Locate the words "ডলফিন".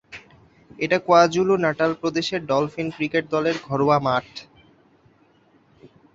2.45-2.87